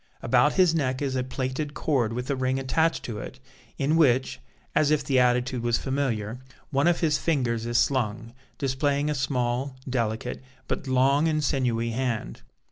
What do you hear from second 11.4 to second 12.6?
sinewy hand.